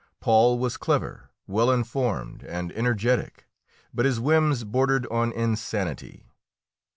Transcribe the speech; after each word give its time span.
Paul 0.19 0.57
was 0.57 0.77
clever, 0.77 1.29
well 1.45 1.69
informed 1.69 2.41
and 2.43 2.71
energetic, 2.71 3.45
but 3.93 4.03
his 4.07 4.19
whims 4.19 4.63
bordered 4.63 5.05
on 5.11 5.31
insanity. 5.31 6.25